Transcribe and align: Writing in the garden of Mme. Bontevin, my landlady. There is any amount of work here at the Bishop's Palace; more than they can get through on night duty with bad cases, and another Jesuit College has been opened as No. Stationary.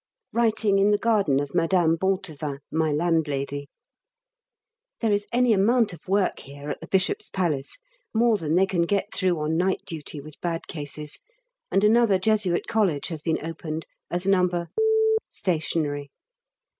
Writing 0.33 0.79
in 0.79 0.89
the 0.89 0.97
garden 0.97 1.39
of 1.39 1.53
Mme. 1.53 1.93
Bontevin, 1.95 2.57
my 2.71 2.91
landlady. 2.91 3.69
There 4.99 5.11
is 5.11 5.27
any 5.31 5.53
amount 5.53 5.93
of 5.93 6.07
work 6.07 6.39
here 6.39 6.71
at 6.71 6.81
the 6.81 6.87
Bishop's 6.87 7.29
Palace; 7.29 7.77
more 8.11 8.37
than 8.37 8.55
they 8.55 8.65
can 8.65 8.87
get 8.87 9.13
through 9.13 9.39
on 9.39 9.57
night 9.57 9.83
duty 9.85 10.19
with 10.19 10.41
bad 10.41 10.65
cases, 10.65 11.19
and 11.71 11.83
another 11.83 12.17
Jesuit 12.17 12.65
College 12.65 13.09
has 13.09 13.21
been 13.21 13.45
opened 13.45 13.85
as 14.09 14.25
No. 14.25 14.49
Stationary. 15.29 16.09